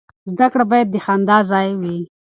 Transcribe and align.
زده 0.33 0.47
کړه 0.51 0.63
باید 0.71 0.87
د 0.91 0.95
خندا 1.05 1.37
ځای 1.51 1.69
وي. 1.81 1.97